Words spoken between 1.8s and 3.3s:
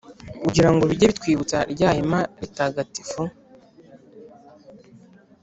Hema ritagatifu,